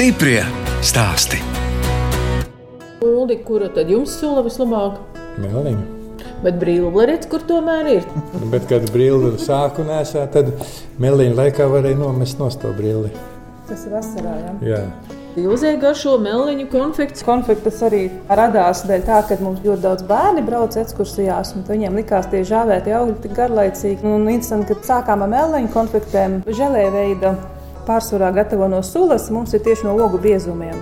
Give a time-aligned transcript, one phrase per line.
[0.00, 0.40] Stiprie
[0.80, 1.36] stāsti.
[3.04, 4.94] Uldi, kura tad jums sola vislabāk?
[5.42, 6.22] Melniņa.
[6.40, 8.06] Bet brīvlērīts, kur tomēr ir?
[8.48, 10.48] Bet, kad brīvdi sāku nesāt, tad
[11.04, 13.12] melniņa laikā varēja nomest no to brīvdi.
[13.68, 14.38] Tas ir vasarā.
[14.40, 14.56] Ja?
[14.70, 14.80] Jā.
[15.44, 17.28] Ilzē garšo meliņu konfekts.
[17.28, 22.32] Konfekts arī radās dēļ tā, ka mums ļoti daudz bērni brauc ekskursijās, un viņiem likās
[22.32, 24.08] tie žāvēti augļi tik garlaicīgi.
[24.08, 27.36] Un interesanti, ka sākām ar meliņu konfektēm, žēlē veida
[27.86, 30.78] pārsvarā gatavo no sulas, mums ir tieši no ogu biezumiem.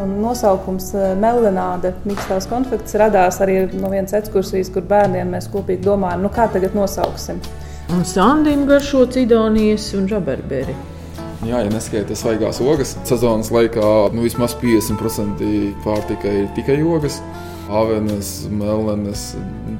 [0.00, 6.22] Un nosaukums Melanāde, mīkstās konfekts, radās arī no vienas ekskursijas, kur bērniem mēs kopīgi domājam,
[6.24, 7.42] nu kā tagad nosauksim.
[7.90, 10.76] Un Sandim garšo cidonijas un žaberberi.
[11.40, 15.46] Jā, ja neskaita svaigās ogas, sezonas laikā nu, vismaz 50%
[15.84, 17.18] pārtika ir tikai ogas.
[17.70, 19.20] Avenes, melnes,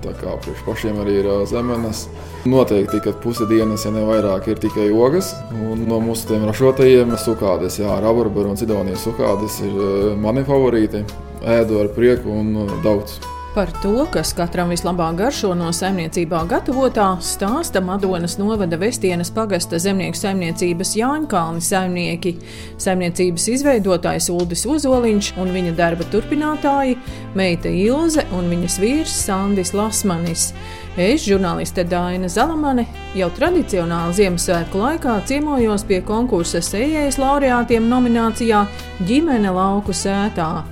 [0.05, 2.05] tā kā priekš pašiem arī ir zemenes.
[2.47, 5.32] Noteikti, ka puse dienas, ja ne vairāk, ir tikai ogas.
[5.50, 11.02] Un no mūsu tiem ražotājiem sukādes, jā, rabarberu un cidonijas sukādes ir mani favorīti.
[11.41, 13.19] Ēdu ar prieku un daudz.
[13.55, 20.15] Par to, kas katram vislabāk garšo no saimniecībā gatavotā, stāsta Madonas novada Vestienas pagasta zemnieku
[20.20, 22.37] saimniecības Jāņkalni saimnieki,
[22.78, 26.95] saimniecības izveidotājs Uldis Uzoliņš un viņa darba turpinātāji
[27.34, 30.53] meita Ilze un viņas vīrs Sandis Lasmanis.
[30.98, 32.83] Es, žurnāliste Dāna Zalamane,
[33.14, 38.64] jau tradicionāli Ziemassvētku laikā ciemojos pie konkursa sejējas laureātiem nominācijā
[39.06, 40.64] Ģimene lauku sētā.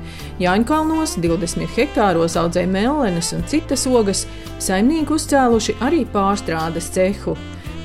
[0.42, 4.24] Jāņkalnos 20 hektāros audzē mellenes un citas ogas,
[4.58, 7.36] saimnieki uzcēluši arī pārstrādes cehu.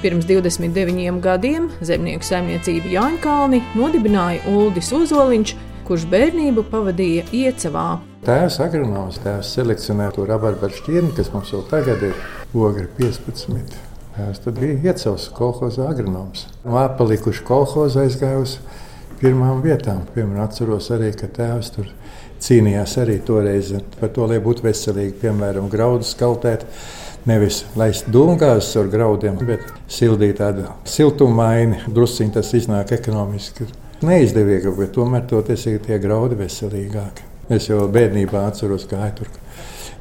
[0.01, 5.53] Pirms 29 gadiem zemnieku saimniecību Jāņkalni nodibināja Uldis Uzoliņš,
[5.87, 7.87] kurš bērnību pavadīja Iecavā.
[8.23, 12.15] Tēvs agronoms, tēvs selekcionē to rabarbaru šķirni, kas mums jau tagad ir
[12.55, 13.75] ogri 15.
[14.15, 16.45] Tēvs tad bija Iecavas kolhoza agronoms.
[16.63, 18.57] No apalikuši kolhoza aizgāja uz
[19.19, 20.03] pirmām vietām.
[20.15, 21.91] Piemēram, atceros arī, ka tēvs tur
[22.43, 26.67] cīnījās arī toreiz par to, lai būtu veselīgi, piemēram, graudu skaltēt.
[27.27, 31.85] Nevis laist dūmgāzes ar graudiem, bet sildīt tādu siltumaini.
[31.91, 33.69] Drusciņi tas iznāk ekonomiski
[34.07, 37.29] neizdevīgi, bet tomēr toties ir tie graudi veselīgāki.
[37.53, 39.27] Es jau bērnībā atceros, kā tur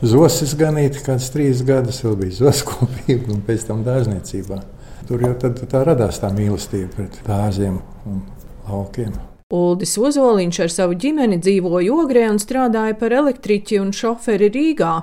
[0.03, 4.63] zosis ganīt, kāds trīs gadus vēl bija zoskopība un pēc tam dārzniecībā.
[5.09, 8.25] Tur jau tā radās tā mīlestība pret dārziem un
[8.69, 9.13] laukiem.
[9.53, 14.95] Uldis Ozoliņš ar savu ģimeni dzīvoja Ogrē un strādāja par elektriķi un šoferi Rīgā,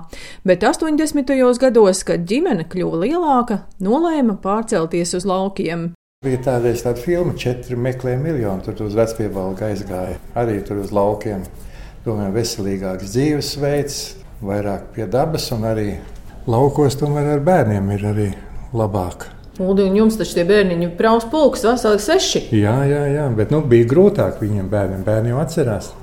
[0.42, 1.36] bet 80.
[1.62, 5.92] gados, kad ģimene kļuva lielāka, nolēma pārcelties uz laukiem.
[6.19, 11.46] Bija tāda tāda filma, četri meklē miljonu, tur uz vecpiebalga aizgāja, arī tur uz laukiem.
[12.03, 14.00] Tomēr veselīgāks dzīvesveids,
[14.44, 15.85] vairāk pie dabas un arī
[16.44, 18.28] laukos tomēr ar bērniem ir arī
[18.75, 19.30] labāk.
[19.63, 22.44] Un jums taču tie bērniņi brauc pulks, veseli seši.
[22.66, 25.07] Jā, jā, jā, bet nu, bija grūtāk viņiem bērniem.
[25.07, 25.94] Bērni jau atcerās.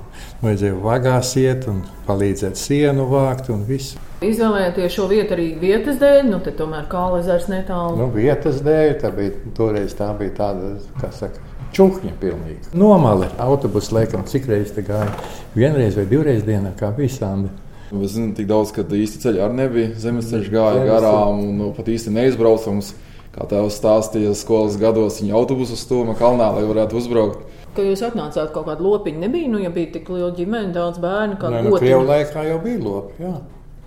[0.41, 4.01] Vajadzēja vagās iet un palīdzēt sienu vākt un visu.
[4.17, 7.99] Izvēlējāties šo vietu arī vietas dēļ, nu te tomēr kāla ezers netālu.
[7.99, 11.43] Nu, vietas dēļ, tā bija, toreiz tā bija tāda, kā saka,
[11.77, 12.71] čuhņa pilnīgi.
[12.73, 15.11] Nomale autobusu laikam, cik reizes te gāja?
[15.53, 17.45] Vienreiz vai divreiz dienā, kā visām.
[17.93, 19.91] Es zinu tik daudz, ka īsti ceļi arī nebija.
[20.01, 22.95] Zemes ceļš gāja garām un nu, pat īsti neizbraucams.
[23.37, 27.45] Kā tēvs stāstīja, skolas gados viņa autobusu stūma kalnā, lai varētu uzbraukt.
[27.77, 31.37] Kad jūs atnācāt kaut kādā lopiņā, nebija, nu, ja bija tik liela ģimene, daudz bērnu,
[31.37, 33.35] kā Nē, nu, Krievu laikā jau bija lopi, jā,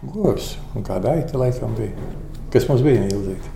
[0.03, 1.93] govs un kāda aita laikam bija.
[2.53, 3.49] Kas mums bija ilgāk?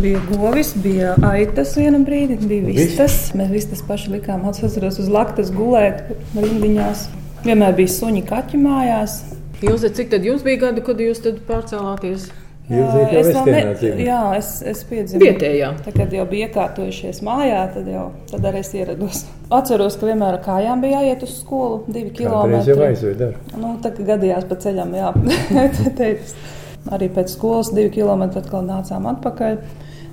[0.00, 3.18] Bija govis, bija aitas viena brīdi, bija vistas.
[3.36, 7.08] Mēs vistas paši likām, atceros uz laktas gulēt rindiņās.
[7.44, 9.18] Vienmēr bija suņi kaķi mājās.
[9.64, 12.30] Jūs, cik tad jums bija gadi, kad jūs pārcēlāties?
[12.64, 15.66] Jā, es vēl ne, jā, es, es piedzimu vietējā.
[15.84, 19.20] Tad, kad jau bija iekārtojušies mājā, tad, jau, tad arī es ierados.
[19.52, 22.72] Atceros, ka vienmēr ar kājām bija jāiet uz skolu divi kilometri.
[22.72, 23.28] jau aizveda.
[23.60, 25.12] Nu, tā kā gadījās pa ceļam, jā.
[26.96, 29.60] arī pēc skolas divi kilometri atkal nācām atpakaļ.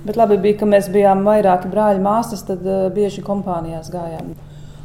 [0.04, 4.34] Bet labi bija, ka mēs bijām vairāki brāļi māsas, tad uh, bieži kompānijās gājām.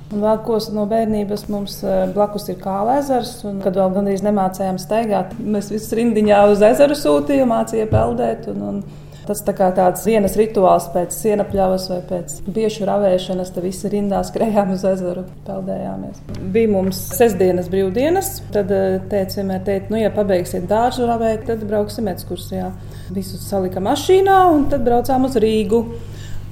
[0.07, 3.41] Un vēl kas no bērnības mums eh, blakus ir kāla ezers.
[3.63, 8.47] Kad vēl gandrīz nemācījām staigāt, mēs visus rindiņā uz ezeru sūtījām, mācījām peldēt.
[8.53, 8.79] Un, un
[9.27, 13.51] tas tā kā tāds dienas rituāls pēc sienapļavas vai pēc biešu ravēšanas.
[13.51, 16.21] Tad visi rindā skrējām uz ezeru, peldējāmies.
[16.55, 18.29] Bija mums sestdienas brīvdienas.
[18.55, 18.71] Tad
[19.11, 22.69] teica, vienmēr teica, nu, ja pabeigsiet dārzu ravēt, tad brauksim ekskursijā.
[23.11, 25.83] Visus salika mašīnā un tad braucām uz Rīgu.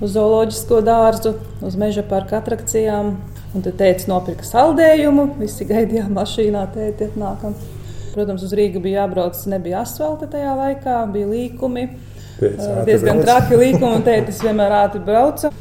[0.04, 3.13] Uz zooloģisko dārzu, uz meža parka atrakcijām,
[3.56, 7.56] Un tad teica, nopirka saldējumu, visi gaidījām mašīnā, tēti atnākam.
[8.12, 11.86] Protams, uz Rīgas bija jābrauc, nebija asfalta tajā laikā, bija līkumi.
[12.36, 15.54] Pēc diezgan traki līkumi, un tētis vienmēr ātri brauca.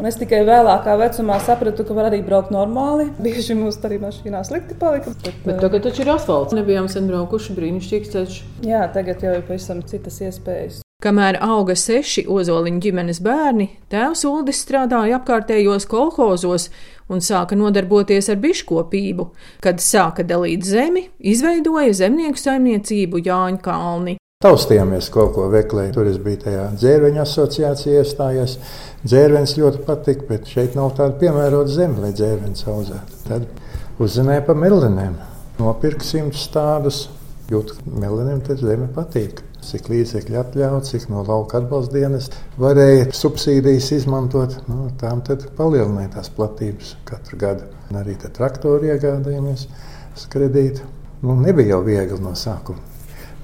[0.00, 3.10] Un es tikai vēlākā vecumā sapratu, ka var arī braukt normāli.
[3.20, 5.12] Bieži mums arī mašīnā slikti palika.
[5.20, 6.56] Bet, bet tagad taču ir asfalts.
[6.56, 8.38] Nebijām sen braukuši brīnišķīgs ceļš.
[8.64, 10.80] Jā, tagad jau ir pavisam citas iespējas.
[11.02, 16.68] Kamēr auga seši ozoliņu ģimenes bērni, tēvs Uldis strādāja apkārtējos kolhozos
[17.10, 19.26] un sāka nodarboties ar biškopību.
[19.66, 24.16] Kad sāka dalīt zemi, izveidoja zemnieku saimniecību Jāņa Kalni.
[24.46, 25.92] Taustījāmies kaut ko veklēt.
[25.98, 28.58] Tur es biju tajā dzērveņa asociācijā iestājies.
[29.02, 33.22] Dzērvens ļoti patika, bet šeit nav tāda piemērota zeme, lai dzērvens audzētu.
[33.26, 35.18] Tad uzzināja par melinēm.
[35.58, 37.08] Nopirka simtus tādus,
[37.50, 39.42] jūtu, melinēm tad zeme patīk.
[39.62, 42.30] Cik līdzekļi atļauts, cik no lauka atbalsta dienas
[42.60, 47.68] varēja subsīdijas izmantot, nu, tām palielināja tās platības katru gadu.
[47.90, 49.68] Un arī traktori iegādājāmies
[50.16, 50.88] uz kredītu.
[51.22, 52.92] Nu, nebija jau viegli no sākuma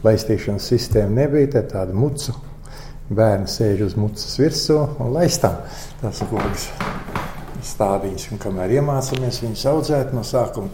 [0.04, 1.62] laistīšanas sistēma nebija.
[1.72, 2.34] Tāda mucu
[3.08, 5.58] bērni sēž uz mucas virsū un laistām
[6.02, 6.68] tās logas
[7.72, 8.30] stādiņas.
[8.32, 10.70] Un kamēr iemācāmies viņus audzēt no sākuma,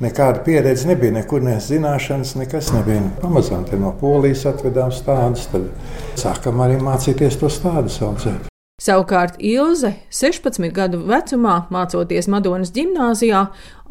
[0.00, 3.02] nekāda pieredze nebija, nekur ne zināšanas, nekas nebija.
[3.22, 5.68] Pamazām no polijas atvedām stādus, tad
[6.20, 8.50] sākam arī mācīties to stādus audzēt.
[8.80, 13.42] Savukārt Ilze, 16 gadu vecumā, mācoties Madonas gimnājā,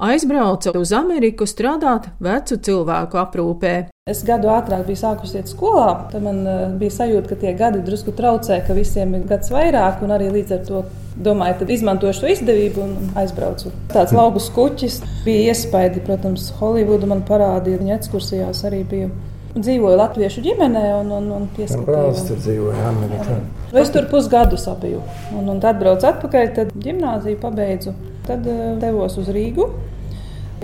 [0.01, 3.75] aizbrauca uz Ameriku strādāt vecu cilvēku aprūpē.
[4.09, 7.83] Es gadu ātrāk biju sākusi iet skolā, tad man uh, bija sajūta, ka tie gadi
[7.85, 10.83] drusku traucē, ka visiem ir gads vairāk, un arī līdz ar to
[11.19, 13.73] domāju, tad izmantošu to izdevību un aizbraucu.
[13.93, 19.11] Tāds lauku skuķis bija iespaidi, protams, Holivudu man parādīja, viņa ekskursijās arī bija
[19.57, 21.85] dzīvoju Latviešu ģimenē un, un, un pieskatīju.
[21.87, 23.37] Brālis tur dzīvoja Amerikā.
[23.81, 25.01] Es tur pusgadus biju.
[25.35, 27.93] Un, un tad braucu atpakaļ, tad gimnāziju pabeidzu.
[28.29, 29.69] Tad uh, devos uz Rīgu,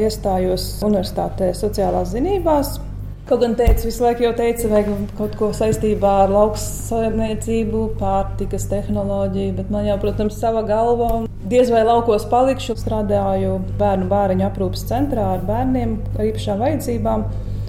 [0.02, 2.76] iestājos universitātē sociālās zinībās.
[3.26, 9.56] Kaut gan teica, visu laiku jau teica, vajag kaut ko saistībā ar lauksaimniecību, pārtikas tehnoloģiju,
[9.58, 11.24] bet man jau, protams, sava galva.
[11.50, 17.24] Diez vai laukos palikšu, strādāju bērnu bāriņu aprūpas centrā ar bērniem ar īpašām vajadzībām.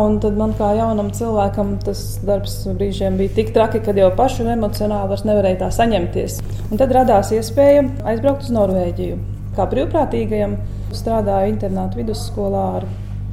[0.05, 4.45] Un tad man kā jaunam cilvēkam tas darbs brīžiem bija tik traki, ka jau pašu
[4.53, 6.37] emocionāli vairs nevarēja tā saņemties.
[6.69, 9.17] Un tad radās iespēja aizbraukt uz Norvēģiju.
[9.57, 10.61] Kā brīvprātīgajam
[10.93, 12.89] strādāju internātu vidusskolā ar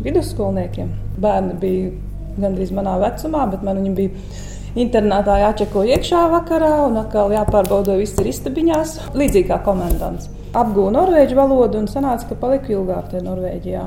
[0.07, 0.95] vidusskolniekiem.
[1.19, 1.91] Bērni bija
[2.39, 4.25] gandrīz manā vecumā, bet man viņi bija.
[4.73, 8.95] Internātā jāčeko iekšā vakarā, un atkal jāpārbauda, viss ir istabiņās.
[9.13, 10.31] Līdzīgi kā komandants.
[10.57, 13.83] Apgūnu norvēģu valodu un sanāca, ka paliku ilgāk tajā Norvēģijā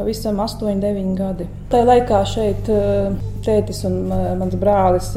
[0.00, 1.46] pavisam 8, 9 gadi.
[1.68, 3.10] Tajā laikā šeit eh,
[3.44, 5.10] tētis un eh, mans brālis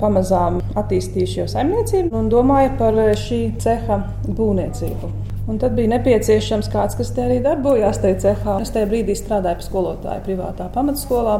[0.00, 5.12] pamazām attīstīja šo saimniecību un domāja par eh, šī ceha būvniecību.
[5.48, 8.58] Un tad bija nepieciešams kāds, kas te arī darbojās tajā cehā.
[8.60, 11.38] Es tajā brīdī strādāju par skolotāju privātā pamatskolā.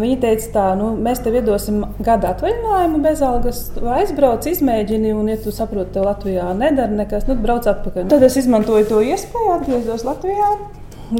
[0.00, 3.62] Viņi teica, tā, nu, mēs tev iedosim gada atvaļinājumu bez algas,
[3.98, 8.08] aizbrauc, izmēģini, un, ja tu saproti, tev Latvijā nedara nekas, nu, brauc atpakaļ.
[8.08, 10.54] Tad es izmantoju to iespēju, atgriezos Latvijā.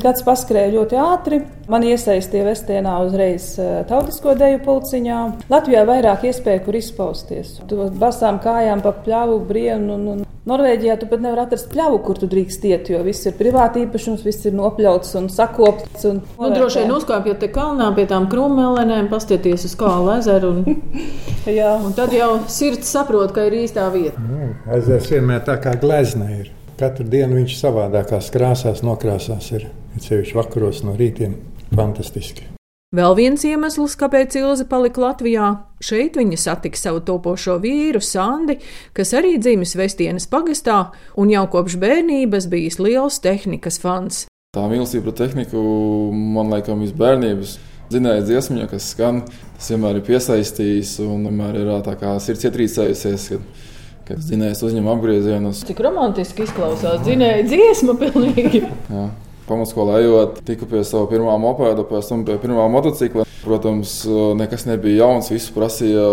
[0.01, 1.43] Gads paskrēja ļoti ātri.
[1.69, 5.21] Man iesaistīja Vestienā uzreiz eh, tautisko deju pulciņā.
[5.51, 7.57] Latvijā vairāk iespēju, kur izpausties.
[7.69, 9.99] Tu basām kājām pa pļāvu, brienu.
[9.99, 13.37] Un, un Norvēģijā tu pat nevari atrast pļāvu, kur tu drīkst iet, jo viss ir
[13.39, 16.07] privāti īpašums, viss ir nopļauts un sakopts.
[16.11, 20.53] Un nu, droši vien uzkāpjot te kalnā pie tām krūmēlēm, pastieties uz kālu ezeru.
[20.59, 20.81] Un,
[21.87, 24.19] un tad jau sirds saprot, ka ir īstā vieta.
[24.19, 26.55] Mm, ezers vienmēr tā kā gleznē ir.
[26.81, 29.53] Katru dienu viņš savādākās krāsās nokrāsās.
[29.55, 29.69] Ir
[30.01, 31.37] ceļš vakaros no rītiem.
[31.71, 32.60] Fantastiski!
[32.91, 38.57] Vēl viens iemesls, kāpēc Ilze palika Latvijā, šeit viņa satika savu topošo vīru, Sandi,
[38.99, 40.81] kas arī dzimis Vestienas pagastā
[41.15, 44.25] un jau kopš bērnības bijis liels tehnikas fans.
[44.59, 45.63] Tā mīlestība pret tehniku
[46.11, 47.55] man laikam ir bērnības.
[47.95, 49.23] Zinājis dziesmu, kas skan,
[49.55, 53.31] tas vienmēr ir piesaistījis un vienmēr ir tā kā sirds ietrīcējusies.
[53.37, 53.49] Kad
[54.11, 55.63] kad zinājis uzņem apgriezienus.
[55.69, 58.67] Cik romantiski izklausās, zinēja dziesma pilnīgi.
[58.91, 59.05] Jā.
[59.51, 63.27] Pamatskolā ejot, tiku pie sava pirmā mopēda, pēc tam pie pirmā motocikla.
[63.41, 64.03] Protams,
[64.37, 65.31] nekas nebija jauns.
[65.33, 66.05] Viss prasīja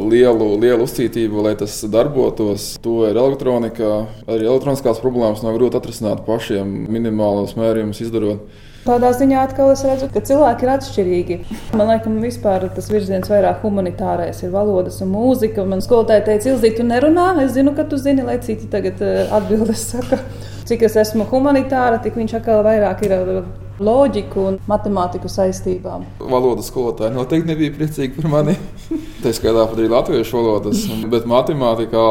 [0.00, 2.72] lielu, lielu uzcītību, lai tas darbotos.
[2.82, 3.92] To ir elektronika.
[4.24, 8.48] Arī elektroniskās problēmas nav grūti atrisināt pašiem, minimālos mērījumus izdarot.
[8.80, 11.36] Tādā ziņā atkal es redzu, ka cilvēki ir atšķirīgi.
[11.76, 15.66] Man liekas, vispār tas virziens vairāk humanitārais ir valodas un mūzika.
[15.68, 19.26] Man skolotāja teica, Ilzīt, tu nerunā, es zinu, ka tu zini, lai citi tagad eh,
[19.36, 20.22] atbildes saka.
[20.70, 23.30] Cik es esmu humanitāra, tik viņš atkal vairāk ir ar
[23.82, 26.04] loģiku un matemātiku saistībām.
[26.30, 28.54] Valodas skolotāji noteikti nebija priecīgi par mani.
[29.24, 32.04] Tā skaitā pat arī latviešu valodas, bet matemātikā,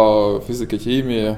[0.43, 1.37] fizika, ķīmija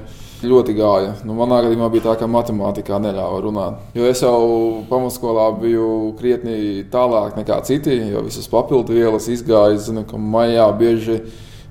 [0.50, 1.14] ļoti gāja.
[1.22, 3.78] Nu, manā gadījumā bija tā, ka matemātikā neļāva runāt.
[3.94, 4.42] Jo es jau
[4.90, 9.78] pamatskolā biju krietni tālāk nekā citi, jo visas papildu vielas izgāja.
[9.78, 11.20] Zinu, ka maijā bieži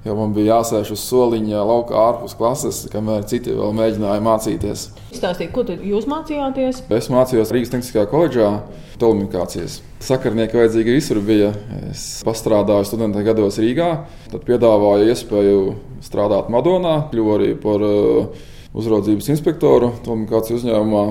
[0.01, 4.85] Jo man bija jāsēž uz soliņa laukā ārpus klases, kamēr citi vēl mēģināja mācīties.
[5.13, 6.79] Stāstīt, ko jūs mācījāties?
[6.97, 8.47] Es mācījos Rīgas Tehniskajā koledžā,
[8.95, 9.75] telekomunikācijas.
[10.01, 11.51] Sakarnieki vajadzīgi visur bija.
[11.91, 13.91] Es strādāju studenta gados Rīgā,
[14.31, 15.59] tad piedāvāju iespēju
[16.01, 21.03] strādāt Madonā, kļuvu arī par uh, uzraudzības inspektoru telekomunikāciju uzņēmumā.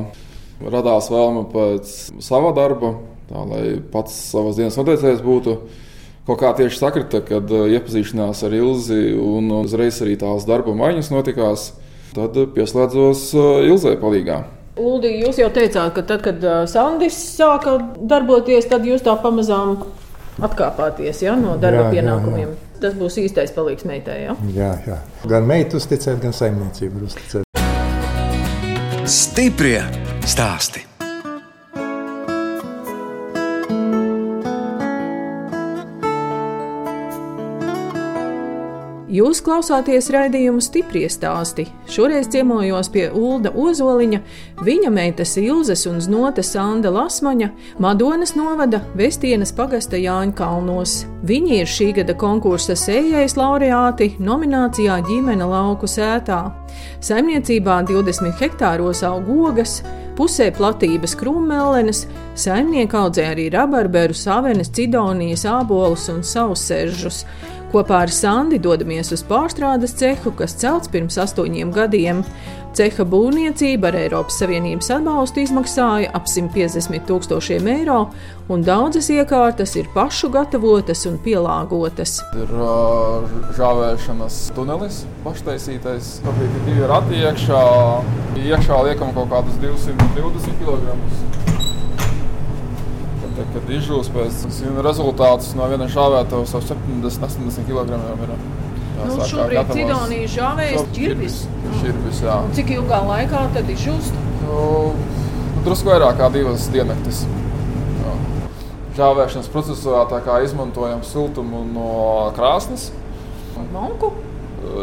[0.66, 1.94] Radās vēlme pēc
[2.26, 2.96] sava darba,
[3.30, 3.62] tā lai
[3.94, 5.56] pats savas dienas noteicējs būtu
[6.30, 11.10] kaut kā tieši sakrita, kad eh, iepazīšanās ar Ilzi un uzreiz arī tās darba maiņas
[11.14, 11.70] notikās.
[12.14, 14.42] Tad pieslēdzos eh, Ilzai palīgā.
[14.80, 19.80] Uldi, jūs jau teicāt, ka tad, kad eh, Sandis sāka darboties, tad jūs tā pamazām
[20.40, 22.48] atkāpāties ja, no darba jā, pienākumiem.
[22.48, 22.66] Jā, jā.
[22.80, 24.22] Tas būs īstais palīgs meitai.
[24.24, 24.36] Ja?
[24.56, 25.00] Jā, jā.
[25.28, 27.44] Gan meitu uzticēt, gan saimniecību uzticēt.
[29.10, 29.82] Stiprie
[30.24, 30.89] stāstī.
[39.10, 41.64] Jūs klausāties raidījumu stipri stāstī.
[41.90, 44.20] Šoreiz ciemojos pie Ulda Ozoliņa,
[44.62, 47.48] viņa meitas Ilzes un Znotes Sanda Lasmaņa,
[47.82, 50.94] Madonas novada Vestienas pagasta Jāņa Kalnos.
[51.26, 56.44] Viņi ir šī gada konkursa sējais laureāti nominācijā ģimene lauku sētā.
[57.02, 59.80] Saimniecībā 20 hektāros aug ogas,
[60.14, 62.06] pusē platības krūmmelnes,
[62.40, 67.24] saimnieki audzē arī rabarberu, savenes, cidonijas, ābolus un sauseržus.
[67.70, 72.24] Kopā ar Sandi dodamies uz pārstrādes cehu, kas celts pirms astoņiem gadiem.
[72.74, 78.00] Ceha būvniecība ar Eiropas Savienības atbalstu izmaksāja ap 150 tūkstošiem eiro,
[78.50, 82.18] un daudzas iekārtas ir pašu gatavotas un pielāgotas.
[82.38, 83.26] Ir uh,
[83.58, 86.12] žāvēšanas tunelis, paštaisītais.
[86.30, 87.64] Ir divi rati iekšā.
[88.38, 91.59] Iekšā liekam kaut kādus 220 kg.
[93.40, 94.40] Te, kad izžūs pēc
[94.84, 98.32] rezultātus no viena žāvēta, jau 70, 80 kg ir.
[99.00, 101.38] Nu, šobrīd Cidonija žāvējas ķirbis.
[101.78, 102.34] Ķirbis, jā.
[102.58, 104.18] Cik ilgā laikā tad izžūst?
[104.42, 104.58] Nu,
[104.92, 107.22] nu, drusku vairāk kā divas diennaktis.
[108.02, 108.12] Jā.
[109.00, 110.04] Žāvēšanas procesā
[110.44, 111.94] izmantojam siltumu no
[112.36, 112.90] krāsnes.
[113.72, 114.12] Malku?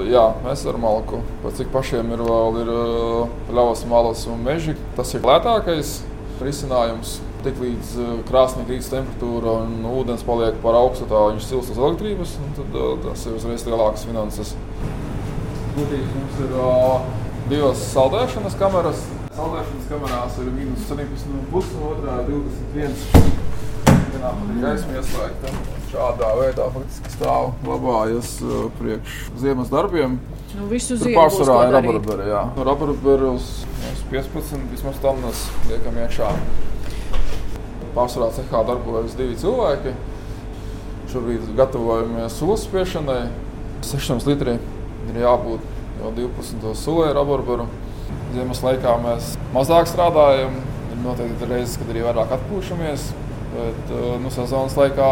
[0.10, 1.22] Jā, mēs ar malku.
[1.46, 2.76] Pat cik pašiem ir vēl ir
[3.54, 4.74] ļaus malas un meži.
[4.98, 6.00] Tas ir lētākais
[6.42, 7.20] risinājums.
[7.48, 11.78] Tik līdz uh, krāsnī krītas temperatūra un ūdens paliek par augstu, tā viņš silst uz
[11.80, 14.52] elektrības, tad uh, tas ir uzreiz lielākas finanses.
[15.78, 17.08] Būtībā mums ir uh,
[17.48, 19.06] divas saldēšanas kameras.
[19.38, 23.00] Saldēšanas kamerās ir minus 17,5 un otrā ir 21.
[24.12, 25.56] Vienā ir gaisma ieslēgta.
[25.88, 30.20] Šādā veidā faktiski stāv labājas uh, priekš ziemas darbiem.
[30.52, 32.48] Nu, visu ziemu pārsvarā ir rabarberi, jā.
[32.60, 33.54] Rabarberi uz
[34.12, 36.36] 15 vismaz tonnas liekam iekšā.
[37.98, 39.96] Pārsvarā cehā darbojas divi cilvēki.
[41.10, 43.24] Šobrīd gatavojamies sulas spiešanai.
[43.88, 44.58] 600 litri
[45.08, 45.66] ir jābūt
[46.02, 46.76] jau 12.
[46.78, 47.66] sulē ar aborberu.
[48.36, 50.60] Ziemas laikā mēs mazāk strādājam.
[50.92, 53.10] Ir noteikti reizes, kad arī vairāk atpūšamies.
[53.56, 55.12] Bet eh, nu, sezonas laikā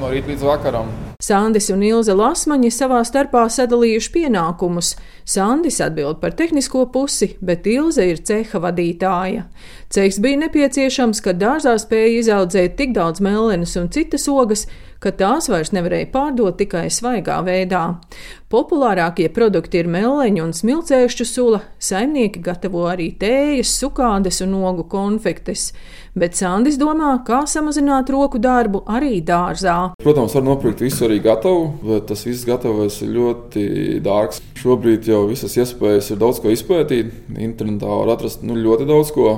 [0.00, 0.90] no rīta līdz vakaram
[1.24, 4.90] Sandis un Ilze Lasmaņi savā starpā sadalījuši pienākumus.
[5.24, 9.46] Sandis atbild par tehnisko pusi, bet Ilze ir ceha vadītāja.
[9.94, 14.66] Cehs bija nepieciešams, kad dārzā spēja izaudzēt tik daudz mellenes un citas ogas,
[15.04, 17.84] ka tās vairs nevarēja pārdot tikai svaigā veidā.
[18.52, 25.72] Populārākie produkti ir meleņu un smilcēšu sula, saimnieki gatavo arī tējas, sukādes un ogu konfektes,
[26.16, 29.76] bet Sandis domā, kā samazināt roku darbu arī dārzā.
[30.00, 33.66] Protams, var nopirkt visu arī gatavu, bet tas viss gatavs ir ļoti
[34.04, 34.40] dārgs.
[34.64, 39.34] Šobrīd jau visas iespējas ir daudz ko izpētīt, internetā var atrast nu, ļoti daudz ko.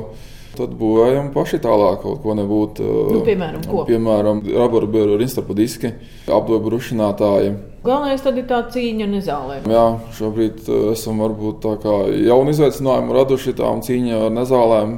[0.56, 2.80] Tad būvējam paši tālāk, kaut ko nebūt.
[3.12, 3.82] Nu, piemēram, ko?
[3.88, 5.90] Piemēram, rabarberu rinstarpa diski,
[6.32, 7.50] apdobu rušinātāji.
[7.86, 9.66] Galvenais tad ir tā cīņa nezālēm.
[9.70, 9.84] Jā,
[10.16, 14.96] šobrīd esam varbūt tā kā jaunu izaicinājumu raduši tām cīņā ar nezālēm.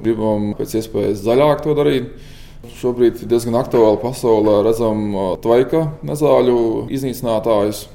[0.00, 2.12] Gribam pēc iespējas zaļāk to darīt.
[2.80, 6.60] Šobrīd diezgan aktuāli pasaulē redzam tvaika nezāļu
[6.92, 7.88] iznīcinātājus.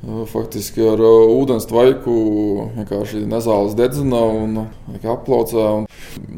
[0.00, 2.12] Faktiski ar ūdens tvaiku
[2.72, 4.54] vienkārši nezāles dedzina un
[4.96, 5.64] aplaucē.
[5.82, 5.84] Un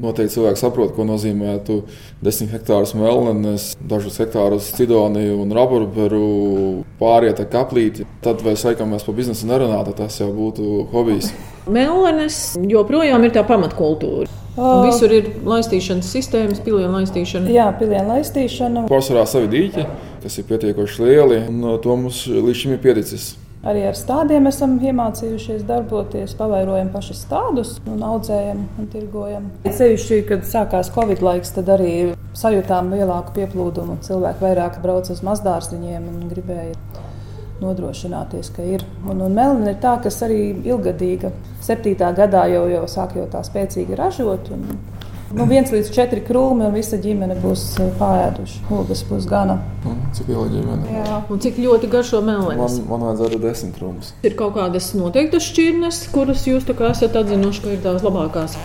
[0.02, 6.26] noteikti cilvēki saprot, ko nozīmē 10 hektārus melnenes, dažus hektārus cidoniju un rabarberu,
[6.98, 8.06] pāriet ar kaplīti.
[8.24, 11.30] Tad vai laikam mēs par biznesu nerunātu, tas jau būtu hobijs.
[11.70, 14.26] Melnenes joprojām ir tā pamatkultūra.
[14.52, 17.48] Uh, Visur ir laistīšanas sistēmas, pilienu laistīšana.
[17.54, 18.82] Jā, pilienu laistīšana.
[18.90, 19.86] Pārsvarā savi dīķi,
[20.26, 23.30] kas ir pietiekoši lieli, un to mums līdz šim ir pieticis.
[23.62, 29.44] Arī ar stādiem esam iemācījušies darboties, pavairojam paši stādus, un audzējam un tirgojam.
[29.68, 31.92] Ceļšķi, kad sākās Covid laiks, tad arī
[32.34, 34.00] sajūtām lielāku pieplūdumu.
[34.02, 36.74] Cilvēki vairāk brauca uz mazdārziņiem un gribēja
[37.62, 38.82] nodrošināties, ka ir.
[39.06, 41.30] Un, un melna ir tā, kas arī ilgadīga.
[41.62, 44.50] Septītā gadā jau, jau sāk jau tā spēcīgi ražot.
[44.56, 44.82] Un,
[45.36, 48.62] nu, viens līdz četri krūmi, un visa ģimene būs eh, pārēduši.
[48.76, 49.58] Ogas būs gana.
[49.88, 50.94] Un cik liela ģimene?
[50.98, 51.18] Jā.
[51.32, 52.78] Un cik ļoti garšo melnēs?
[52.78, 54.12] Man, man vajadzētu desmit krūmus.
[54.26, 58.56] Ir kaut kādas noteiktas šķirnes, kuras jūs tā kā esat atzinuši, ka ir tās labākās.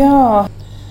[0.00, 0.46] Jā.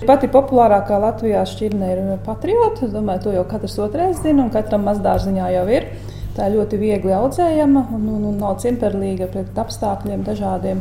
[0.08, 2.86] Pati populārākā Latvijā šķirne ir patriota.
[2.86, 5.90] Es domāju, to jau katrs otrais zina, un katram mazdārziņā jau ir.
[6.36, 10.80] Tā ir ļoti viegli audzējama un, un, un nav cimperlīga pret apstākļiem dažādiem.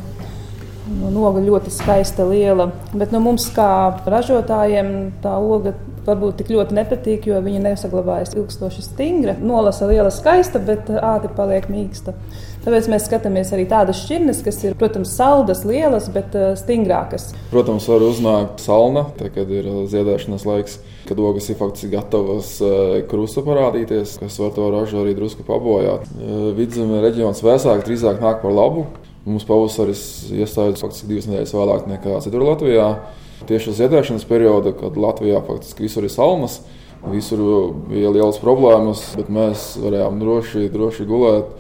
[0.90, 2.72] Nu, oga ļoti skaista, liela.
[2.98, 3.70] Bet nu, mums, kā
[4.10, 5.76] ražotājiem, tā oga
[6.08, 9.36] varbūt tik ļoti nepatīk, jo viņa nesaglabājas ilgstoši stingra.
[9.38, 12.16] Nolasa liela, skaista, bet ātri paliek mīksta.
[12.64, 17.30] Tāpēc mēs skatāmies arī tādas šķirnes, kas ir, protams, saldas, lielas, bet uh, stingrākas.
[17.54, 22.56] Protams, var uznākt salna, tad, kad ir uh, ziedēšanas laiks, kad ogas ir faktiski gatavas
[22.64, 26.10] uh, krusta parādīties, kas var to ražu arī drusku pabojāt.
[26.58, 28.90] Vidzemē reģions vēsāk drīzāk nāk par labu.
[29.28, 32.90] Mums pavasaris iestājas faktiski divas nedēļas vēlāk nekā citur Latvijā.
[33.50, 36.60] Tieši uz ziedēšanas perioda, kad Latvijā faktiski visur ir salnas,
[37.08, 37.42] visur
[37.88, 41.52] bija lielas problēmas, bet mēs varējām droši, droši gulēt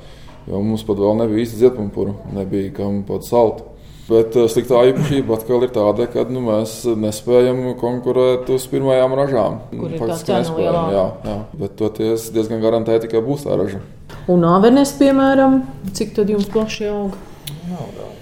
[0.50, 3.66] jo mums pat vēl nebija īsti dziedpumpuru, nebija kam pat salt.
[4.10, 9.60] Bet sliktā īpašība atkal ir tāda, ka nu, mēs nespējam konkurēt uz pirmajām ražām.
[9.70, 11.36] Faktiski nespējam, jā, jā.
[11.60, 13.84] Bet toties diezgan garantēti, ka būs tā raža.
[14.30, 15.62] Un avenes, piemēram,
[15.94, 17.20] cik tad jums plaši aug?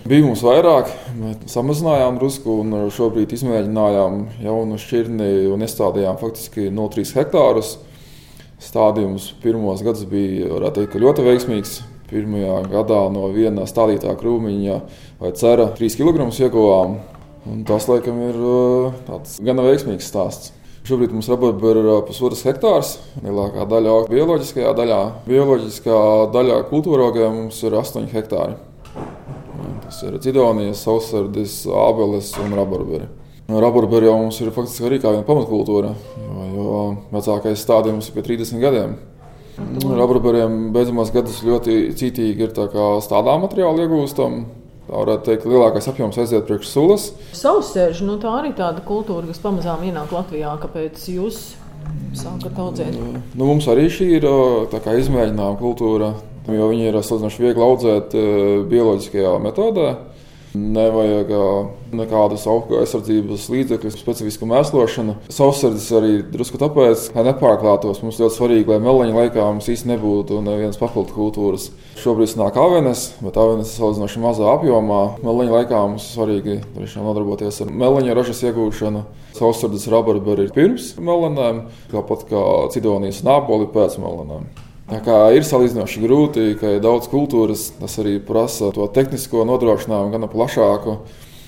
[0.08, 0.88] Bija mums vairāk,
[1.20, 7.74] bet samazinājām drusku, un šobrīd izmēģinājām jaunu šķirni un iestādījām faktiski 0,3 hektārus.
[8.64, 11.74] Stādījums pirmos gadus bija teikt, ļoti veiksmīgs.
[12.08, 14.78] Pirmajā gadā no viena stādītā krūmiņa
[15.20, 16.96] vai cera 3 kg ieguvām.
[17.52, 19.12] Un tas, laikam, ir uh,
[19.44, 20.54] gana veiksmīgs stāsts.
[20.88, 22.96] Šobrīd mums rabarba ir uh, pusotrs hektārs.
[23.26, 25.04] Lielākā daļa aug bioloģiskajā daļā.
[25.28, 26.00] Bioloģiskā
[26.32, 28.56] daļā kultūrogē mums ir 8 hektāri.
[29.88, 33.06] Tas ir Cidonijas, Sausardzes, Ābeles un Rabarberi.
[33.48, 36.80] Rabarberi jau mums ir faktiski arī kā viena pamatkultūra, jo, jo
[37.14, 38.98] vecākais stādījums ir pie 30 gadiem.
[39.58, 44.42] Rabarberiem beidzamās gadus ļoti cītīgi ir stādā materiāli iegūstam.
[44.88, 47.08] Tā varētu teikt, ka lielākais apjoms aiziet priekš sulas.
[47.36, 50.54] Sausēžu, nu tā arī tāda kultūra, kas pamazām ienāk Latvijā.
[50.62, 51.42] Kāpēc jūs
[52.16, 52.96] sākat audzēt?
[53.00, 54.28] Nu, mums arī šī ir
[54.68, 56.14] izmēģinājuma kultūra,
[56.52, 58.28] jo viņi ir salīdzinoši viegli audzēt e,
[58.72, 59.90] bioloģiskajā metodē.
[60.58, 61.48] Nevajag ā,
[62.00, 65.18] nekādas auga aizsardzības līdzekļus, specifisku mēslošanu.
[65.34, 68.00] Sausardzes arī drusku tāpēc, lai nepārklātos.
[68.02, 71.68] Mums ļoti svarīgi, lai meleņa laikā mums īsti nebūtu nevienas papildu kultūras.
[72.02, 75.02] Šobrīd nāk avenes, bet avenes ir salīdzinoši mazā apjomā.
[75.26, 76.62] Meleņa laikā mums svarīgi
[76.96, 79.04] nodarboties ar meleņa ražas iegūšanu.
[79.38, 84.48] Sausardzes rabarberi ir pirms melenēm, tāpat kā cidonijas nāpoli pēc melenēm.
[84.88, 90.14] Tā kā ir salīdzinoši grūti, ka ir daudz kultūras, tas arī prasa to tehnisko nodrošinājumu
[90.14, 91.00] gan plašāku.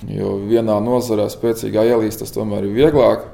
[0.08, 3.24] Jo vienā nozarē spēcīgā ielīst, tas tomēr ir vieglāk.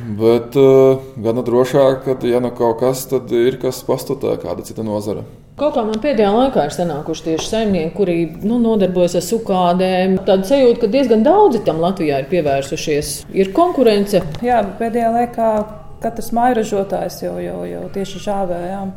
[0.00, 4.84] Bet uh, gan drošāk, ka, ja nu kaut kas, tad ir kas pastutē, kāda cita
[4.86, 5.26] nozara.
[5.60, 10.16] Kaut kā man pēdējā laikā ir sanākuši tieši saimnieki, kuri nu, nodarbojas ar sukādēm.
[10.24, 13.12] Tāda sajūta, ka diezgan daudzi tam Latvijā ir pievērsušies.
[13.36, 14.22] Ir konkurence.
[14.40, 15.52] Jā, pēdējā laikā
[16.00, 18.94] katrs mājražotājs jau, jau, jau tieši žāvējām.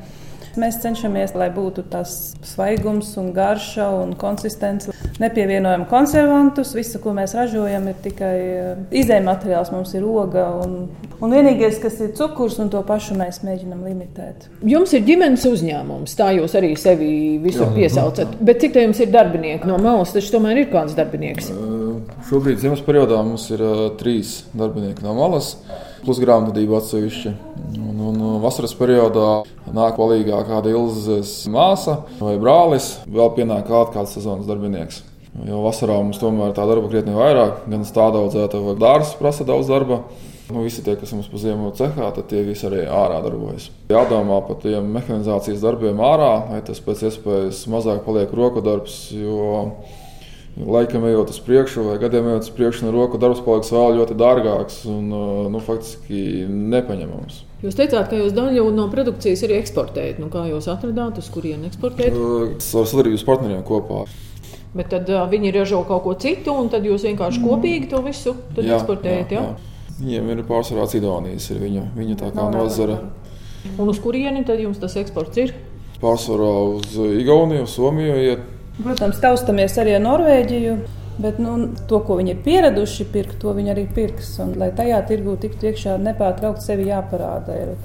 [0.60, 4.94] Mēs cenšamies, lai būtu tas svaigums, un garša un konsistence.
[5.22, 6.76] Nepievienojam konservantus.
[6.78, 8.36] Visu, ko mēs ražojam, ir tikai
[8.94, 9.74] izējuma materiāls.
[9.74, 10.76] Mums ir oga un,
[11.18, 14.50] un vienīgais, kas ir cukurs, un to pašu mēs mēģinām limitēt.
[14.62, 17.14] Jums ir ģimenes uzņēmums, tā jūs arī sevi
[17.44, 18.38] visur piesaucat.
[18.42, 20.14] Bet cik te jums ir darbinieki no malas?
[20.14, 21.50] Taču tomēr ir kāds darbinieks.
[22.30, 25.54] Šobrīd ziemas periodā mums ir uh, trīs darbinieki no malas,
[26.04, 27.34] plus grāmatvedība atsevišķi.
[27.80, 29.30] Un, un vasaras periodā
[29.74, 35.04] nāk palīdzīgā kāda ilzas māsa vai brālis, vēl pienāk kāds, sezonas darbinieks.
[35.48, 39.72] Jo vasarā mums tomēr tā darba krietni vairāk, gan stāda audzēta vai dārza prasa daudz
[39.72, 40.04] darba.
[40.52, 43.70] Nu, visi tie, kas mums pa ziemu cehā, tad tie visi arī ārā darbojas.
[43.90, 49.08] Jādomā par tiem mehanizācijas darbiem ārā, lai tas pēc iespējas mazāk paliek roku darbs.
[49.16, 49.72] Jo
[50.54, 54.18] Laikam ejot uz priekšu, vai gadiem ejot uz priekšu, no roku darbs paliks vēl ļoti
[54.20, 55.08] dārgāks un
[55.50, 57.40] nu, faktiski nepaņemams.
[57.64, 60.20] Jūs teicāt, ka jūs daļu no produkcijas arī eksportējat.
[60.22, 62.14] Nu, kā jūs atradāt, uz kurieni eksportēt?
[62.14, 64.04] Ar sadarbības partneriem kopā.
[64.78, 68.36] Bet tad uh, viņi ražo kaut ko citu, un tad jūs vienkārši kopīgi to visu
[68.58, 69.34] Jā, eksportējat.
[69.34, 69.98] jā, Jā, jā.
[70.04, 73.00] Viņiem ir pārsvarā Cidonijas, ir viņa, viņa tā kā nozara.
[73.78, 75.54] Un uz kurieni tad jums tas eksports ir?
[76.02, 78.50] Pārsvarā uz Igauniju, Somiju iet.
[78.82, 80.76] Protams, taustamies arī ar Norvēģiju.
[81.22, 84.32] Bet nu, to, ko viņi ir pieraduši pirkt, to viņi arī pirks.
[84.42, 87.54] Un, lai tajā tirgu tiktu iekšā, nepārtraukti sevi jāparāda.
[87.54, 87.76] Ir.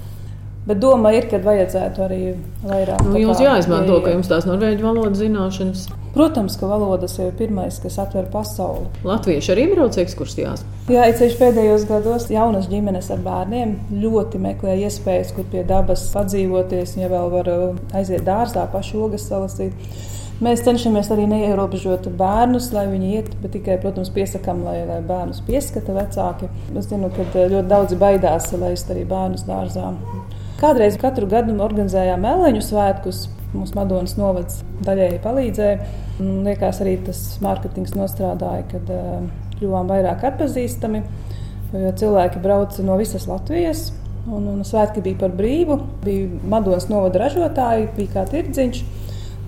[0.65, 2.19] Bet doma ir, ka vajadzētu arī
[2.65, 3.05] vairāk.
[3.05, 5.85] Nu, jums jāizmanto, ka jums tās norvēģu valodas zināšanas.
[6.13, 8.87] Protams, ka valodas jau ir pirmais, kas atver pasauli.
[9.05, 10.65] Latvieši arī brauc ekskursijās.
[10.89, 16.95] Jā, ceļš pēdējos gados jaunas ģimenes ar bērniem ļoti meklē iespējas, kur pie dabas padzīvoties,
[16.97, 19.77] ja vēl var uh, aiziet dārzā, pašu ogas salasīt.
[20.39, 25.41] Mēs cenšamies arī neierobežot bērnus, lai viņi iet, bet tikai, protams, piesakām, lai, lai bērnus
[25.43, 26.47] pieskata vecāki.
[26.79, 29.89] Es zinu, ka uh, ļoti daudzi baidās laist arī bērnus dārzā.
[30.61, 33.25] Kādreiz katru gadu organizējām mēleņu svētkus.
[33.51, 35.77] Mums Madonas novads daļēji palīdzēja.
[36.21, 39.25] Man liekas, arī tas mārketings nostrādāja, kad uh,
[39.57, 41.03] kļuvām vairāk atpazīstami.
[41.73, 43.89] Jo cilvēki brauca no visas Latvijas.
[44.29, 45.81] Un, un svētki bija par brīvu.
[46.05, 48.83] Bija Madonas novada ražotāji, bija kā tirdziņš.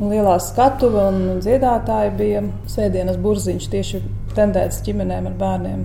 [0.02, 4.00] Lielā skatuve un dziedātāji bija sēdienas burziņš tieši
[4.34, 5.84] tendēts ģimenēm ar bērniem.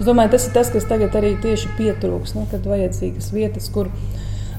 [0.00, 3.90] Es domāju, tas ir tas, kas tagad arī tieši pietrūks, nu, kad vajadzīgas vietas, kur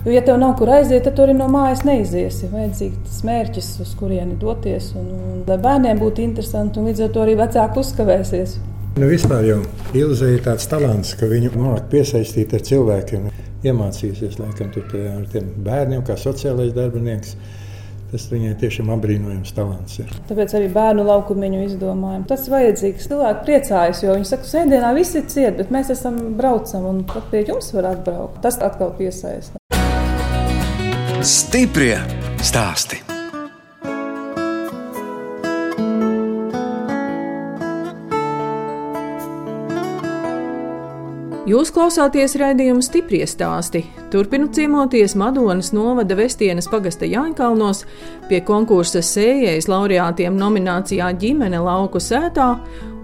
[0.05, 2.49] ja tev nav kur aiziet, tad tu arī no mājas neiziesi.
[2.51, 4.91] Vajadzīgs mērķis, uz kurieni doties.
[4.97, 8.55] Un, un, lai bērniem būtu interesanti, un līdz ar to arī vecāki uzkavēsies.
[8.99, 9.61] Nu, vispār jau
[9.97, 13.29] Ilze ir tāds talants, ka viņu māca piesaistīt ar cilvēkiem.
[13.65, 17.35] Iemācījusies laikam pie, ar tiem bērniem, kā sociālais darbinieks.
[18.11, 20.01] Tas viņai tiešām apbrīnojams talants.
[20.03, 20.09] Ir.
[20.27, 22.25] Tāpēc arī bērnu laukumiņu izdomājam.
[22.27, 23.07] Tas ir vajadzīgs.
[23.11, 27.05] Cilvēki priecājas, jo viņi saka, ka sēdienā viss ir ciet, bet mēs esam braucam un
[27.07, 28.41] pat pie jums var atbraukt.
[28.43, 29.55] Tas atkal piesaista.
[31.21, 31.95] Stiprie
[32.41, 33.10] stāsti.
[41.51, 43.81] Jūs klausāties raidījuma stipri stāstī.
[44.13, 47.81] Turpinu ciemoties Madonas novada Vestienas pagasta Jāņkalnos
[48.29, 52.53] pie konkursa sējējas laureātiem nominācijā ģimene lauku sētā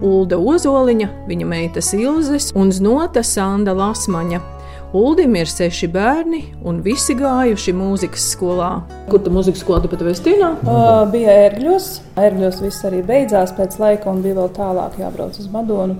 [0.00, 4.40] Ulda Ozoliņa, viņa meita Silzes un Znota Sanda Lasmaņa.
[4.96, 8.70] Uldim ir seši bērni, un visi gājuši mūzikas skolā.
[9.10, 10.54] Kur tā mūzikas skola pat Vestīnā?
[10.62, 11.90] Uh, bija ērgļos.
[12.16, 15.98] Ērgļos viss arī beidzās pēc laika, un bija vēl tālāk jābrauc uz Madonu.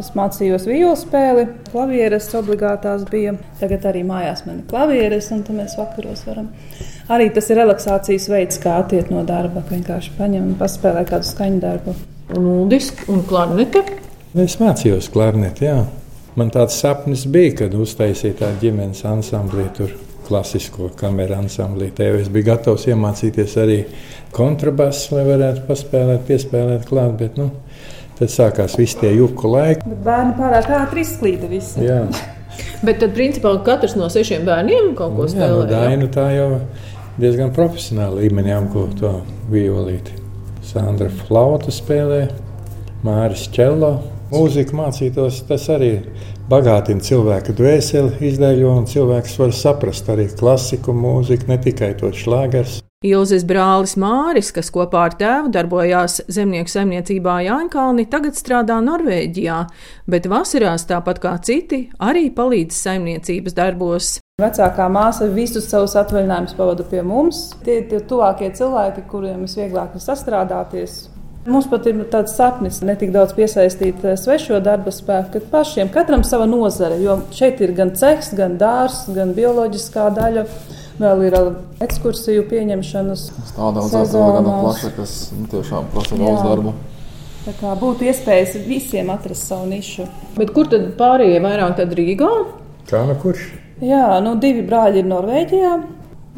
[0.00, 3.36] Es mācījos violu spēli, klavieres obligātās bija.
[3.60, 6.48] Tagad arī mājās man ir klavieres, un tad mēs vakaros varam.
[7.14, 9.62] Arī tas ir relaksācijas veids, kā attiekt no darba.
[9.70, 11.94] Vienkārši paņem un paspēlē kādu skaņu darbu.
[12.34, 13.84] Un uldis un klarnete?
[14.34, 15.84] Es mācījos klarneti, jā.
[16.34, 19.92] Man tāds sapnis bija, kad uztaisīja tādu ģimenes ansamblī, tur
[20.26, 21.92] klasisko kameru ansamblī.
[21.94, 23.78] Tev es biju gatavs iemācīties arī
[24.34, 27.14] kontrabasu, lai varētu paspēlēt, piespēlēt klāt.
[27.20, 27.52] Bet, nu,
[28.18, 29.84] tad sākās visi tie juku laiki.
[29.90, 31.84] Bet bērni pārāk ātri izklīda visi.
[31.84, 32.04] Jā.
[32.86, 35.64] Bet tad, principā, katrs no sešiem bērniem kaut ko spēlē.
[35.64, 36.48] Jā, no Daina tā jau
[37.18, 39.14] diezgan profesionāli līmenī apgūt to
[39.50, 40.20] violīti.
[40.64, 42.26] Sandra Flauta spēlē,
[43.04, 43.96] Māris Čello
[44.32, 45.92] mūziku mācītos, tas arī
[46.50, 52.83] bagātina cilvēku dvēseli, izdeļo, un cilvēks var saprast arī klasiku mūziku, ne tikai to šlāgers.
[53.04, 59.58] Ilzes brālis Māris, kas kopā ar tēvu darbojās zemnieku saimniecībā Jāņkalni, tagad strādā Norvēģijā,
[60.08, 64.12] bet vasarās, tāpat kā citi, arī palīdz saimniecības darbos.
[64.40, 67.50] Vecākā māsa visus savus atvaļinājumus pavada pie mums.
[67.66, 71.02] Tie ir tie tuvākie cilvēki, kuriem visvieglāk ir sastrādāties.
[71.44, 75.92] Mums pat ir tāds sapnis, ne tik daudz piesaistīt eh, svešo darba spēku, bet pašiem,
[75.92, 76.96] katram sava nozare.
[77.04, 80.46] Jo šeit ir gan cehs, gan dārsts, gan bioloģiskā daļa.
[80.94, 81.34] Vēl ir
[81.82, 83.24] ekskursiju pieņemšanas.
[83.56, 86.74] Tāda audzētāja gan plaša, kas nu, tiešām prasa daudz darba.
[87.44, 90.06] Tā kā būtu iespējas visiem atrast savu nišu.
[90.38, 92.30] Bet kur tad pārējie vairāk tad Rīgā?
[92.88, 93.50] Kā nu kurš?
[93.84, 95.74] Jā, nu divi brāļi ir Norvēģijā,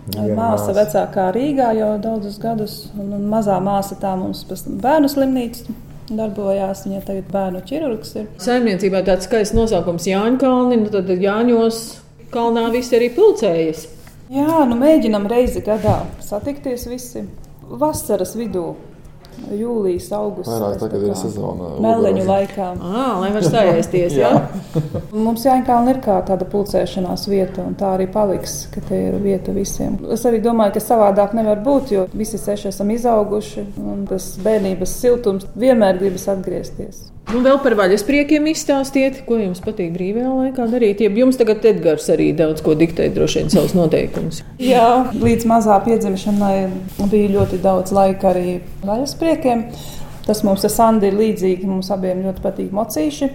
[0.07, 5.75] Viena māsa vecākā Rīgā jau daudzus gadus, un, un mazā māsa tā mums bērnu slimnīca
[6.14, 6.85] darbojās.
[6.87, 8.29] Viņa tagad bērnu ķirurgs ir.
[8.42, 11.81] Saimniecībā tāds skaists nosaukums Jāņa Kalni, nu tad Jāņos
[12.35, 13.88] kalnā visi arī pulcējas.
[14.33, 17.23] Jā, nu mēģinam reizi gadā satikties visi
[17.67, 18.75] vasaras vidū.
[19.53, 20.49] Jūlijas, augusts.
[20.49, 21.75] Vairāk tagad ir sezona.
[21.85, 22.71] Meleņu laikā.
[22.81, 24.31] À, lai var stājiesties, jā.
[25.27, 29.53] Mums Jāņkalna ir kā tāda pulcēšanās vieta, un tā arī paliks, ka te ir vieta
[29.55, 29.99] visiem.
[30.17, 34.97] Es arī domāju, ka savādāk nevar būt, jo visi seši esam izauguši, un tas bērnības
[35.05, 37.11] siltums vienmēr gribas atgriezties.
[37.27, 41.01] Nu, vēl par vaļaspriekiem izstāstiet, ko jums patīk brīvajā laikā darīt.
[41.03, 44.45] Ja jums tagad Edgars arī daudz ko diktē, droši vien savus noteikumus.
[44.62, 46.55] Jā, līdz mazā piedzimšanai
[47.11, 49.65] bija ļoti daudz laika arī vaļaspriekiem.
[50.27, 51.67] Tas mums ar Sandu ir līdzīgi.
[51.67, 53.31] Mums abiem ļoti patīk mocīši.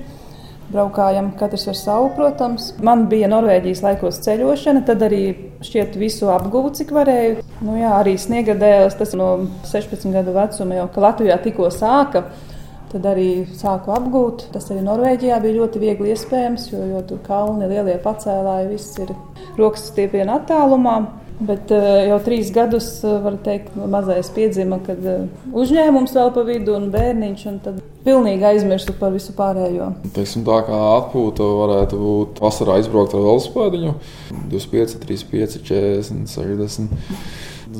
[0.71, 2.69] Braukājam, katrs ar savu, protams.
[2.79, 5.25] Man bija Norvēģijas laikos ceļošana, tad arī
[5.67, 7.43] šķiet visu apgūvu, cik varēju.
[7.59, 9.33] Nu, jā, arī sniegadējos, tas no
[9.67, 12.23] 16 gadu vecuma jau, ka Latvijā tikko sāka
[12.91, 14.49] Tad arī sāku apgūt.
[14.51, 19.13] Tas arī Norvēģijā bija ļoti viegli iespējams, jo, jo tur kalni, lielie pacēlāji, viss ir
[19.59, 20.97] rokas stiepiena attālumā.
[21.41, 25.23] Bet uh, jau trīs gadus, uh, var teikt, mazais piedzima, kad uh,
[25.57, 29.87] uzņēmums vēl pa vidu un bērniņš, un tad pilnīgi aizmirstu par visu pārējo.
[30.13, 33.95] Teiksim, tā kā atpūta varētu būt vasarā izbraukt ar velospēdiņu,
[34.51, 37.07] 25, 35, 40, 60,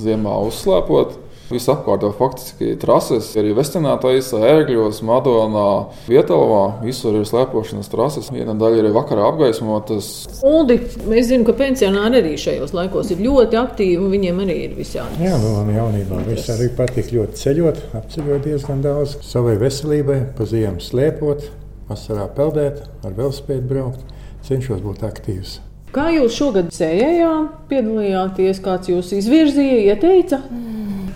[0.08, 1.19] ziemā uzslēpot.
[1.52, 5.68] Viss apkārt jau faktiski trases, arī Vestinā taisa, ērgļos, Madonā,
[6.08, 6.62] Vietālā.
[6.86, 8.30] Visur ir slēpošanas trases.
[8.32, 10.12] Viena daļa ir vakarā apgaismotas.
[10.48, 10.78] Uldi,
[11.18, 15.20] es zinu, ka pensionāri arī šajos laikos ir ļoti aktīvi un viņiem arī ir visādi.
[15.26, 19.18] Jā, nu, man jaunībā viss arī patīk ļoti ceļot, apceļot diezgan daudz.
[19.28, 21.50] Savai veselībai, pa ziemu slēpot,
[21.92, 24.16] vasarā peldēt, ar velospēdu braukt,
[24.48, 25.60] cenšos būt aktīvs.
[25.92, 27.32] Kā jūs šogad sējējā
[27.68, 30.40] piedalījāties, kāds jūs izvirzīja, ieteica?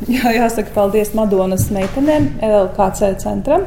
[0.05, 3.63] Jā, jāsaka paldies Madonas meitenēm, LKC centram.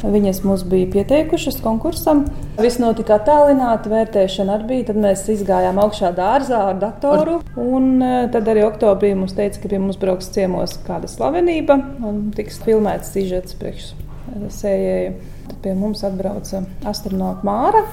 [0.00, 2.22] Viņas mums bija pieteikušas konkursam.
[2.56, 4.86] Viss notika attālināti, vērtēšana arī bija.
[4.88, 7.42] Tad mēs izgājām augšā dārzā ar datoru.
[7.60, 11.76] Un eh, tad arī oktobrī mums teica, ka pie mums brauks ciemos kāda slavenība
[12.08, 15.12] un tiks filmēts sižets priekš eh, sējēju.
[15.50, 17.84] Tad pie mums atbrauca astronauta Māra.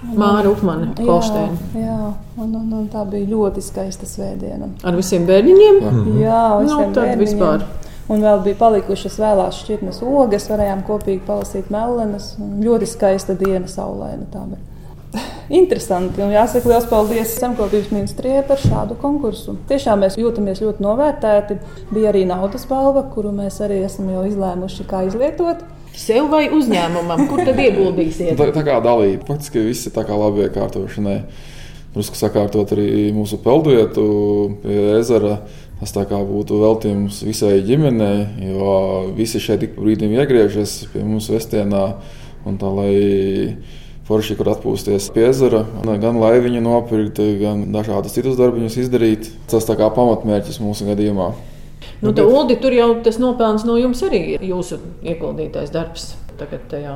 [0.00, 1.58] Māra Upmane, Kolsteina.
[1.76, 2.12] Jā, jā.
[2.40, 4.70] Un, un, un tā bija ļoti skaista svētdiena.
[4.86, 5.80] Ar visiem bērniņiem?
[5.82, 7.20] Jā, jā nu, tad bērniņiem.
[7.20, 7.66] vispār.
[8.10, 12.32] Un vēl bija palikušas vēlās šķirnes ogas, varējām kopīgi palasīt mellenes.
[12.40, 14.24] Ļoti skaista diena, saulaina.
[14.32, 14.64] Tā bija.
[15.60, 16.22] Interesanti.
[16.24, 19.58] Un jāsaka liels paldies Zemkopības ministrijai par šādu konkursu.
[19.70, 21.58] Tiešām mēs jūtamies ļoti novērtēti.
[21.92, 25.62] Bija arī naudas balva, kuru mēs arī esam jau izlēmuši, kā izlietot.
[25.96, 28.36] Sev vai uzņēmumam, kur tad ieguldīsiet?
[28.38, 29.26] Tā, tā kā dalība.
[29.28, 31.18] Faktiski viss ir tā kā labi iekārtošanai.
[31.90, 34.06] Drusku sakārtot arī mūsu peldvietu
[34.62, 35.40] pie ezera.
[35.80, 38.72] Tas tā kā būtu veltījums visai ģimenei, jo
[39.16, 41.84] visi šeit ik pa brīdim iegriežas pie mums Vestienā.
[42.44, 43.56] Un tā, lai
[44.08, 45.64] forši, kur atpūsties pie ezera,
[46.02, 49.30] gan laiviņu nopirkt, gan dažādus citus darbiņus izdarīt.
[49.50, 51.32] Tas tā kā pamatmērķis mūsu gadījumā.
[52.00, 56.14] Nu, tā, Uldi, tur jau tas nopelns no jums arī ir jūsu ieguldītais darbs.
[56.40, 56.94] Tagad tajā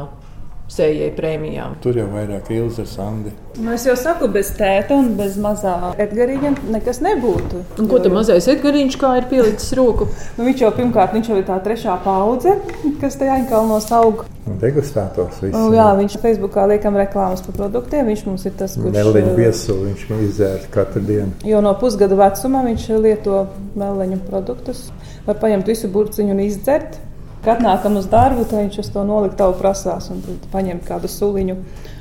[0.72, 1.76] sējai prēmijām.
[1.84, 3.32] Tur jau vairāk Ilza Sandi.
[3.60, 7.60] Nu, es jau saku, bez tēta un bez mazā Edgariņa nekas nebūtu.
[7.78, 10.08] Un ko tam mazais Edgariņš kā ir pielicis roku?
[10.38, 12.56] Nu, viņš jau pirmkārt, viņš jau ir tā trešā paudze,
[13.02, 14.24] kas tajā Ainkalnos aug.
[14.60, 15.54] Degustātors viss.
[15.54, 18.08] Nu, jā, viņš Facebookā liekam reklāmas par produktiem.
[18.10, 21.30] Viņš mums ir tas, kurš Meliņu viesulu viņš izdzēra katru dienu.
[21.48, 23.46] Jo no pusgada vecuma viņš lieto
[23.78, 24.86] meleņu produktus.
[25.24, 26.98] Var paņemt visu burciņu un izdzert.
[27.44, 31.58] Kad nākam uz darbu, tad viņš uz to noliktavu prasās un paņem kādu suliņu.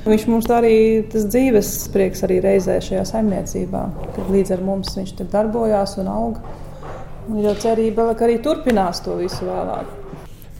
[0.08, 0.76] Viņš mums arī
[1.12, 3.82] tas dzīves prieks arī reizē šajā saimniecībā,
[4.16, 6.40] kad līdz ar mums viņš tur darbojās un aug.
[7.28, 9.92] Un ir jau cerība, ka arī turpinās to visu vēlāk.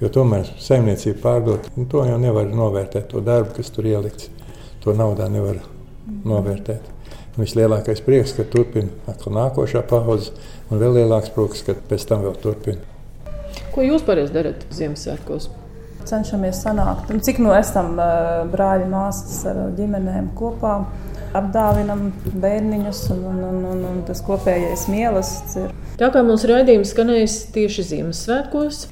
[0.05, 4.29] Jo tomēr saimniecība pārdot, to jau nevar novērtēt, to darbu, kas tur ielikts.
[4.85, 5.63] To naudā nevar
[6.29, 6.93] novērtēt.
[7.35, 10.37] Un vislielākais prieks, ka turpina nākošā paudze,
[10.69, 12.94] un vēl lielāks prieks, ka pēc tam vēl turpina.
[13.75, 15.49] Ko jūs parasti darat Ziemassvētkos?
[16.07, 20.77] Cenšamies sanākt, un cik no esam uh, brāļi, māsas ar ģimenēm kopā.
[21.35, 25.73] Apdāvinam bērniņus, un, un, un, un, un tas kopējais mīlestības ir.
[25.99, 28.85] Tā kā mūsu raidījums skanēs tieši Ziemassvētkos,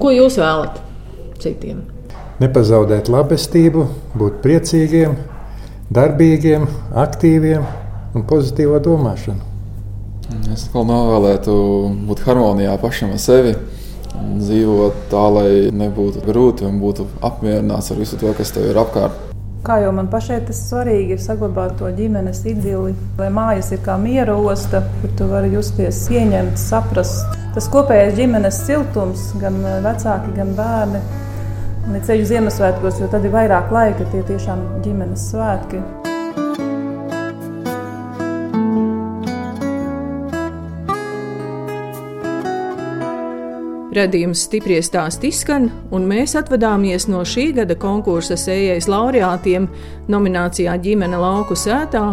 [0.00, 0.80] ko jūs vēlat
[1.44, 1.84] citiem?
[2.42, 3.86] Nepazaudēt labestību,
[4.18, 5.14] būt priecīgiem,
[5.94, 6.66] darbīgiem,
[6.98, 7.62] aktīviem
[8.16, 9.54] un pozitīvā domāšanu.
[10.50, 11.54] Es novēlētu
[12.08, 13.54] būt harmonijā pašam ar sevi,
[14.40, 19.22] dzīvot tā, lai nebūtu grūti un būtu apmierināts ar visu to, kas tev ir apkārt.
[19.66, 23.96] Kā jau man pašai tas svarīgi ir saglabāt to ģimenes idili, lai mājas ir kā
[23.98, 27.38] miera osta, kur tu vari justies ieņemts, saprast.
[27.56, 31.02] Tas kopējais ģimenes siltums, gan vecāki, gan bērni.
[31.90, 35.82] Ir ceļu Ziemassvētkos, jo tad ir vairāk laika, tie tiešām ģimenes svētki.
[43.96, 49.70] Radījums stipri stāst izskan, un mēs atvadāmies no šī gada konkursa sējais laureātiem
[50.12, 52.10] nominācijā ģimene lauku sētā.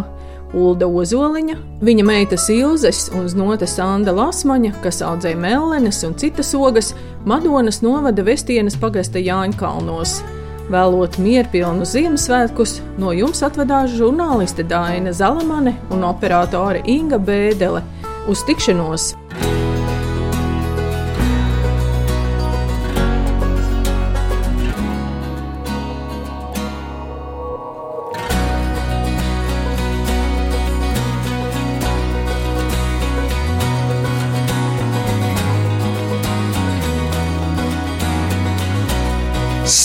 [0.54, 6.94] Ulda Ozoliņa, viņa meita Ilzes un znota Sanda Lasmaņa, kas audzēja mellenes un citas ogas,
[7.26, 10.22] Madonas novada Vestienas pagasta Jāņkalnos.
[10.70, 17.84] Vēlot mierpilnu Ziemassvētkus, no jums atvedās žurnāliste Dāna Zalamane un operātore Inga Bēdele.
[18.30, 19.23] Uz tikšanos!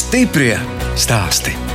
[0.09, 0.57] Stiprie
[0.97, 1.68] stāsti.